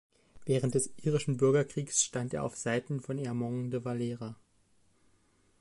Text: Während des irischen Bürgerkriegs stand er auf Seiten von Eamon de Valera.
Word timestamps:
Während 0.45 0.73
des 0.73 0.89
irischen 0.97 1.37
Bürgerkriegs 1.37 2.03
stand 2.03 2.33
er 2.33 2.41
auf 2.43 2.55
Seiten 2.55 3.01
von 3.01 3.19
Eamon 3.19 3.69
de 3.69 3.85
Valera. 3.85 4.35